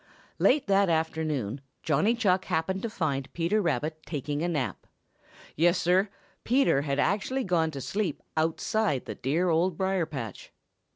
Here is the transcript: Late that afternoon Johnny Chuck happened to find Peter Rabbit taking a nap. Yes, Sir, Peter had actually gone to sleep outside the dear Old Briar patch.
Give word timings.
Late 0.39 0.65
that 0.65 0.89
afternoon 0.89 1.61
Johnny 1.83 2.15
Chuck 2.15 2.45
happened 2.45 2.81
to 2.81 2.89
find 2.89 3.31
Peter 3.33 3.61
Rabbit 3.61 4.01
taking 4.03 4.41
a 4.41 4.47
nap. 4.47 4.87
Yes, 5.55 5.79
Sir, 5.79 6.09
Peter 6.43 6.81
had 6.81 6.97
actually 6.97 7.43
gone 7.43 7.69
to 7.69 7.81
sleep 7.81 8.23
outside 8.35 9.05
the 9.05 9.13
dear 9.13 9.49
Old 9.49 9.77
Briar 9.77 10.07
patch. 10.07 10.51